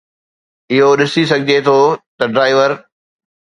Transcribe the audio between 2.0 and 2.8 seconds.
ته ڊرائيور